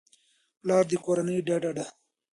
[0.59, 1.85] پلار د کورنۍ ډډه ده.